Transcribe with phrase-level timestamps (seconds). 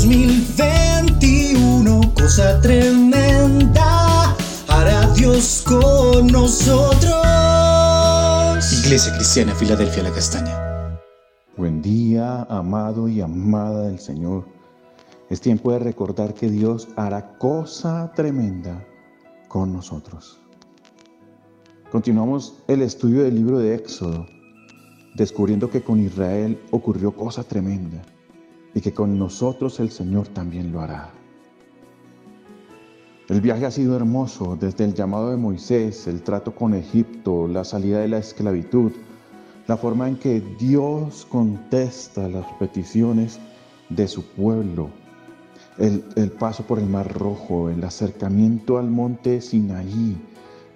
[0.00, 4.36] 2021, cosa tremenda,
[4.68, 7.16] hará Dios con nosotros.
[8.84, 11.00] Iglesia Cristiana, Filadelfia, la Castaña.
[11.56, 14.46] Buen día, amado y amada del Señor.
[15.30, 18.86] Es tiempo de recordar que Dios hará cosa tremenda
[19.48, 20.38] con nosotros.
[21.90, 24.28] Continuamos el estudio del libro de Éxodo,
[25.16, 28.00] descubriendo que con Israel ocurrió cosa tremenda
[28.78, 31.10] y que con nosotros el Señor también lo hará.
[33.28, 37.64] El viaje ha sido hermoso, desde el llamado de Moisés, el trato con Egipto, la
[37.64, 38.92] salida de la esclavitud,
[39.66, 43.40] la forma en que Dios contesta las peticiones
[43.88, 44.90] de su pueblo,
[45.78, 50.16] el, paso por el Mar Rojo, el acercamiento al monte Sinaí,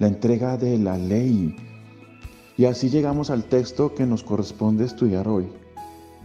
[0.00, 1.54] la entrega de la ley.
[2.56, 5.46] Y así llegamos al texto que nos corresponde estudiar hoy,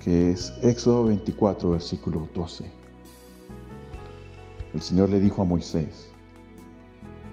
[0.08, 2.64] es Éxodo 24, versículo 12.
[4.74, 6.10] El Señor le dijo a Moisés,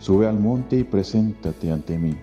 [0.00, 2.16] Sube al monte y preséntate ante mí.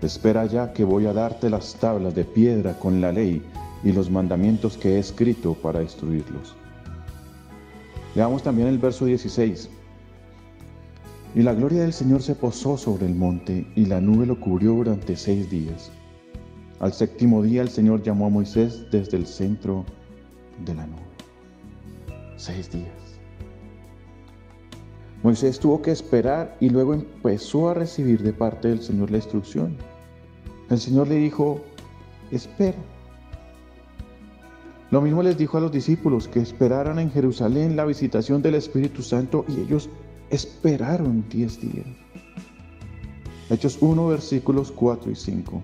[0.00, 3.42] Espera ya que voy a darte las tablas de piedra con la ley
[3.82, 6.54] y los mandamientos que he escrito para destruirlos.
[8.14, 9.68] Leamos también el verso 16.
[11.34, 14.74] Y la gloria del Señor se posó sobre el monte y la nube lo cubrió
[14.74, 15.90] durante seis días.
[16.80, 19.84] Al séptimo día el Señor llamó a Moisés desde el centro
[20.64, 21.02] de la nube.
[22.36, 23.18] Seis días.
[25.24, 29.76] Moisés tuvo que esperar y luego empezó a recibir de parte del Señor la instrucción.
[30.70, 31.60] El Señor le dijo,
[32.30, 32.78] espera.
[34.92, 39.02] Lo mismo les dijo a los discípulos que esperaran en Jerusalén la visitación del Espíritu
[39.02, 39.90] Santo y ellos
[40.30, 41.86] esperaron diez días.
[43.50, 45.62] Hechos 1, versículos 4 y 5.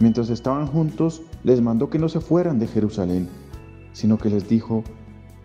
[0.00, 3.28] Mientras estaban juntos, les mandó que no se fueran de Jerusalén,
[3.92, 4.82] sino que les dijo,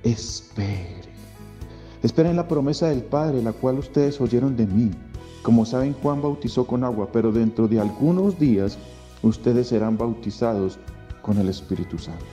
[0.04, 1.06] espere
[2.06, 4.92] Esperen la promesa del Padre, la cual ustedes oyeron de mí.
[5.42, 8.78] Como saben, Juan bautizó con agua, pero dentro de algunos días
[9.24, 10.78] ustedes serán bautizados
[11.24, 12.24] con el Espíritu Santo.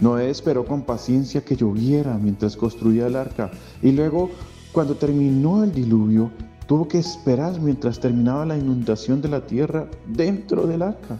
[0.00, 3.50] Noé esperó con paciencia que lloviera mientras construía el arca
[3.82, 4.30] y luego,
[4.72, 6.30] cuando terminó el diluvio,
[6.70, 11.18] tuvo que esperar mientras terminaba la inundación de la tierra dentro del arca.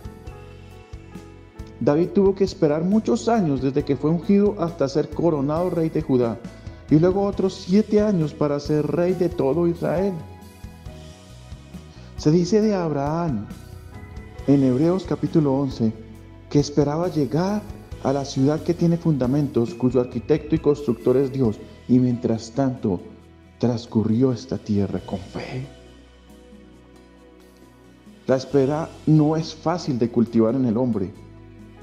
[1.80, 6.02] David tuvo que esperar muchos años desde que fue ungido hasta ser coronado rey de
[6.02, 6.38] Judá
[6.88, 10.14] y luego otros siete años para ser rey de todo Israel.
[12.16, 13.48] Se dice de Abraham
[14.46, 15.92] en Hebreos capítulo 11
[16.48, 17.60] que esperaba llegar
[18.04, 23.00] a la ciudad que tiene fundamentos, cuyo arquitecto y constructor es Dios, y mientras tanto
[23.60, 25.66] transcurrió esta tierra con fe.
[28.26, 31.12] La espera no es fácil de cultivar en el hombre.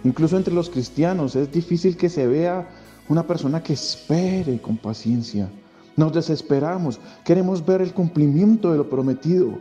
[0.04, 2.68] Incluso entre los cristianos es difícil que se vea
[3.10, 5.50] una persona que espere con paciencia.
[5.96, 9.60] Nos desesperamos, queremos ver el cumplimiento de lo prometido.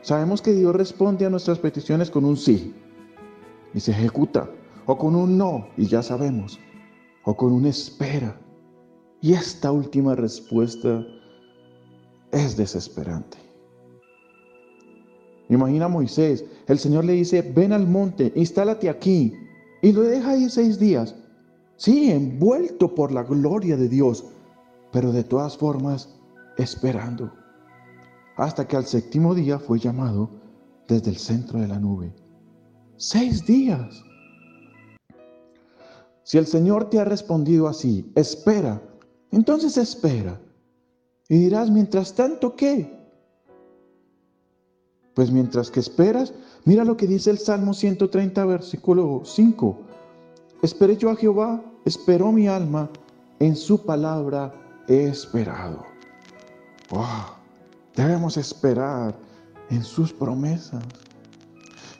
[0.00, 2.74] Sabemos que Dios responde a nuestras peticiones con un sí
[3.74, 4.48] y se ejecuta,
[4.86, 6.58] o con un no y ya sabemos,
[7.24, 8.38] o con una espera.
[9.20, 11.04] Y esta última respuesta
[12.30, 13.38] es desesperante.
[15.48, 19.32] Imagina a Moisés, el Señor le dice, ven al monte, instálate aquí.
[19.80, 21.14] Y lo deja ahí seis días.
[21.76, 24.24] Sí, envuelto por la gloria de Dios,
[24.92, 26.14] pero de todas formas
[26.58, 27.32] esperando.
[28.36, 30.30] Hasta que al séptimo día fue llamado
[30.86, 32.12] desde el centro de la nube.
[32.96, 34.02] Seis días.
[36.24, 38.82] Si el Señor te ha respondido así, espera,
[39.30, 40.40] entonces espera.
[41.28, 42.96] Y dirás, mientras tanto, ¿qué?
[45.14, 46.32] Pues mientras que esperas,
[46.64, 49.78] mira lo que dice el Salmo 130, versículo 5.
[50.62, 52.88] Esperé yo a Jehová, esperó mi alma,
[53.40, 54.54] en su palabra
[54.88, 55.84] he esperado.
[57.94, 59.14] debemos esperar
[59.70, 60.82] en sus promesas.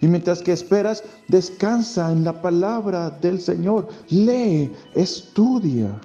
[0.01, 3.89] Y mientras que esperas, descansa en la palabra del Señor.
[4.09, 6.01] Lee, estudia.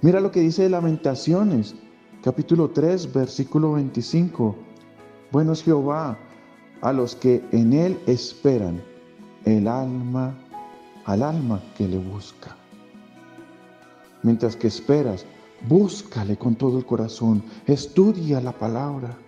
[0.00, 1.74] Mira lo que dice Lamentaciones,
[2.22, 4.54] capítulo 3, versículo 25.
[5.32, 6.16] Bueno es Jehová
[6.82, 8.80] a los que en él esperan,
[9.44, 10.38] el alma,
[11.04, 12.56] al alma que le busca.
[14.22, 15.26] Mientras que esperas,
[15.68, 19.18] búscale con todo el corazón, estudia la palabra.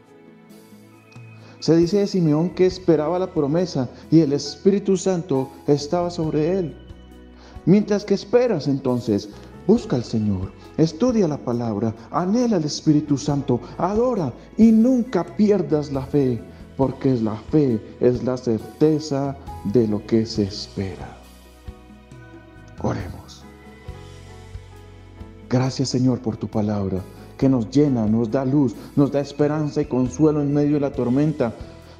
[1.58, 6.76] Se dice de Simeón que esperaba la promesa y el Espíritu Santo estaba sobre él.
[7.66, 9.30] Mientras que esperas entonces,
[9.66, 16.02] Busca al Señor, estudia la palabra, anhela el Espíritu Santo, adora y nunca pierdas la
[16.02, 16.42] fe,
[16.76, 19.36] porque la fe es la certeza
[19.72, 21.16] de lo que se espera.
[22.82, 23.44] Oremos.
[25.48, 27.00] Gracias Señor por tu palabra
[27.40, 30.92] que nos llena, nos da luz, nos da esperanza y consuelo en medio de la
[30.92, 31.54] tormenta.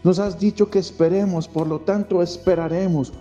[0.05, 3.15] Nos has dicho que esperemos, por lo tanto esperaremos.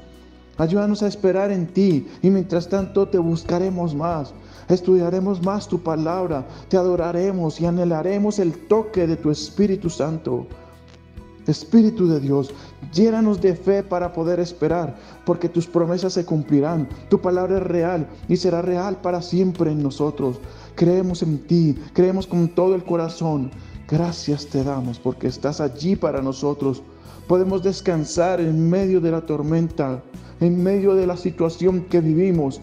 [0.59, 4.33] Ayúdanos a esperar en ti y mientras tanto te buscaremos más.
[4.67, 10.45] Estudiaremos más tu palabra, te adoraremos y anhelaremos el toque de tu Espíritu Santo.
[11.47, 12.51] Espíritu de Dios,
[12.93, 18.07] llénanos de fe para poder esperar, porque tus promesas se cumplirán, tu palabra es real
[18.27, 20.39] y será real para siempre en nosotros.
[20.75, 23.49] Creemos en ti, creemos con todo el corazón.
[23.89, 26.83] Gracias te damos porque estás allí para nosotros.
[27.27, 30.03] Podemos descansar en medio de la tormenta,
[30.39, 32.61] en medio de la situación que vivimos.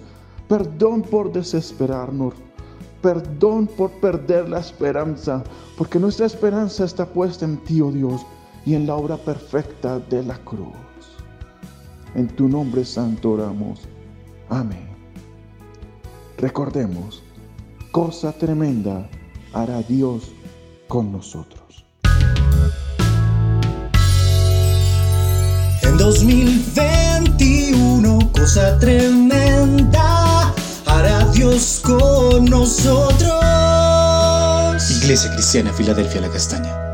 [0.49, 2.34] Perdón por desesperarnos.
[3.02, 5.43] Perdón por perder la esperanza,
[5.76, 8.25] porque nuestra esperanza está puesta en ti, oh Dios,
[8.64, 10.75] y en la obra perfecta de la cruz.
[12.14, 13.81] En tu nombre santo oramos.
[14.49, 14.88] Amén.
[16.38, 17.23] Recordemos
[17.93, 19.08] cosa tremenda
[19.52, 20.32] hará Dios
[20.87, 21.85] con nosotros.
[25.83, 30.55] En 2021, cosa tremenda
[30.87, 33.35] hará Dios con nosotros.
[35.03, 36.86] Iglesia Cristiana Filadelfia La Castaña